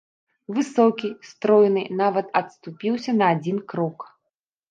Высокі, 0.57 1.09
стройны 1.31 1.83
нават 2.01 2.27
адступіўся 2.41 3.11
на 3.21 3.25
адзін 3.35 3.57
крок. 3.75 3.97